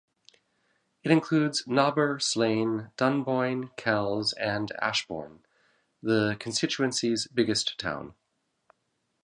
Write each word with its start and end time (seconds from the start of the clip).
It 1.03 1.11
includes 1.11 1.67
Nobber, 1.67 2.17
Slane, 2.19 2.89
Dunboyne, 2.97 3.67
Kells 3.77 4.33
and 4.33 4.71
Ashbourne, 4.81 5.45
the 6.01 6.37
constituency's 6.39 7.27
biggest 7.31 7.77
town. 7.77 8.15